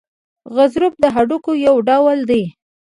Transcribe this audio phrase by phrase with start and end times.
[0.55, 2.43] غضروف د هډوکو یو ډول دی.